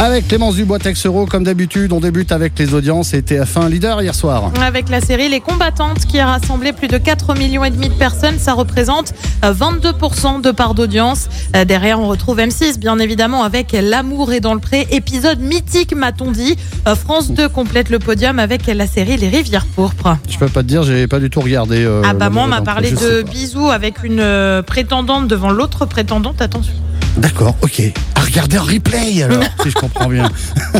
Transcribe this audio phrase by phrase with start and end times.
[0.00, 4.14] Avec Clémence Dubois Texero, comme d'habitude, on débute avec les audiences et TF1 leader hier
[4.14, 4.52] soir.
[4.62, 7.94] Avec la série Les Combattantes qui a rassemblé plus de 4 millions et demi de
[7.94, 9.12] personnes, ça représente
[9.44, 11.28] euh, 22% de part d'audience.
[11.56, 15.92] Euh, Derrière, on retrouve M6 bien évidemment avec L'amour est dans le pré, épisode mythique
[15.96, 16.54] m'a-t-on dit.
[16.86, 20.16] Euh, France 2 complète le podium avec la série Les Rivières pourpres.
[20.30, 21.84] Je peux pas te dire, j'ai pas du tout regardé.
[21.84, 26.40] euh, Ah bah moi on m'a parlé de bisous avec une prétendante devant l'autre prétendante,
[26.40, 26.74] attention.
[27.16, 27.82] D'accord, ok.
[28.18, 30.28] À regarder en replay alors, si je comprends bien.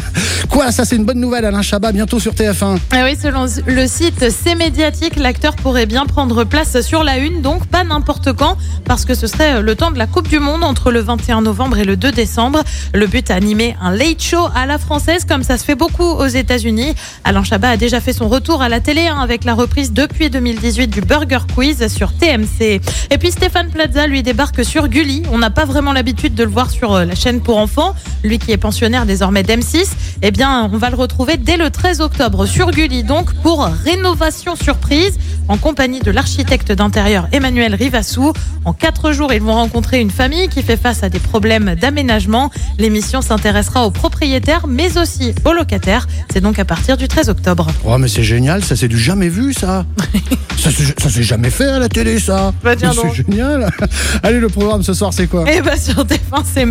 [0.50, 2.78] Quoi, ça c'est une bonne nouvelle, Alain Chabat, bientôt sur TF1.
[2.90, 7.40] Ah oui, selon le site C'est médiatique, l'acteur pourrait bien prendre place sur la une,
[7.40, 10.64] donc pas n'importe quand, parce que ce serait le temps de la Coupe du Monde
[10.64, 12.64] entre le 21 novembre et le 2 décembre.
[12.92, 16.26] Le but, animer un late show à la française, comme ça se fait beaucoup aux
[16.26, 16.94] États-Unis.
[17.22, 20.28] Alain Chabat a déjà fait son retour à la télé hein, avec la reprise depuis
[20.28, 22.80] 2018 du Burger Quiz sur TMC.
[23.10, 25.22] Et puis Stéphane Plaza, lui, débarque sur Gulli.
[25.30, 27.94] On n'a pas vraiment l'habitude de le voir sur euh, la chaîne pour enfants.
[28.24, 29.86] Lui qui est pensionnaire désormais d'M6,
[30.22, 34.56] eh bien, on va le retrouver dès le 13 octobre sur Gulli, donc pour rénovation
[34.56, 38.32] surprise, en compagnie de l'architecte d'intérieur Emmanuel Rivassou.
[38.64, 42.50] En quatre jours, ils vont rencontrer une famille qui fait face à des problèmes d'aménagement.
[42.78, 46.06] L'émission s'intéressera aux propriétaires, mais aussi aux locataires.
[46.32, 47.68] C'est donc à partir du 13 octobre.
[47.84, 49.84] Oh, mais c'est génial, ça c'est du jamais vu, ça.
[50.56, 52.52] ça s'est jamais fait à la télé, ça.
[52.62, 53.70] Bah, c'est génial.
[54.22, 55.50] Allez, le programme ce soir, c'est quoi?
[55.50, 56.66] Et bah sur TF1 c'est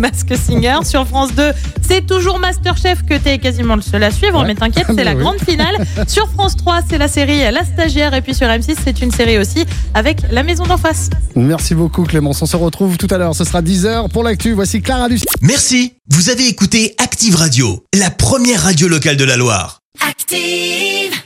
[0.48, 1.52] Singer, sur France 2
[1.86, 4.46] c'est toujours Masterchef que t'es quasiment le seul à suivre, Ouais.
[4.46, 5.20] mais t'inquiète c'est la oui.
[5.22, 5.76] grande finale.
[6.06, 9.38] sur France 3 c'est la série La Stagiaire et puis sur M6 c'est une série
[9.38, 11.10] aussi avec La Maison d'en face.
[11.36, 12.42] Merci beaucoup, Clémence.
[12.42, 13.34] On se retrouve tout à l'heure.
[13.34, 14.52] Ce sera 10h pour l'actu.
[14.52, 15.24] Voici Clara Lucie.
[15.40, 19.80] Merci, vous avez écouté Active Radio, la première radio locale de la Loire.
[20.08, 21.18] Active.